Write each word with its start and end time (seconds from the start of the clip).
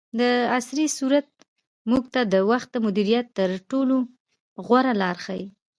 دعصري 0.19 0.85
سورت 0.97 1.27
موږ 1.89 2.03
ته 2.13 2.21
د 2.33 2.35
وخت 2.49 2.69
د 2.71 2.77
مدیریت 2.85 3.27
تر 3.37 3.49
ټولو 3.69 3.95
غوره 4.65 4.93
لار 5.01 5.17
ښیي. 5.25 5.45